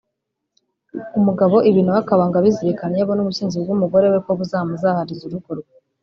[1.19, 5.71] umugabo ibi nawe akaba ngo abizirikana iyo abona ubusinzi bw’umugore we ko buzamuzahariza urugo rwe